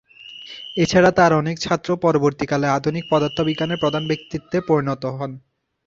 এছাড়া 0.77 1.11
তার 1.11 1.31
অনেক 1.33 1.55
ছাত্র 1.59 1.89
পরবর্তীকালে 2.03 2.67
আধুনিক 2.69 3.03
পদার্থবিজ্ঞানের 3.09 3.81
প্রধান 3.83 4.03
ব্যক্তিত্বে 4.09 4.57
পরিণত 4.69 5.03
হন। 5.17 5.31